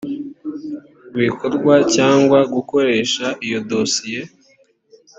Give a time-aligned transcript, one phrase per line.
[1.11, 4.21] mu bikorwa cyangwa gukoresha iyo dosiye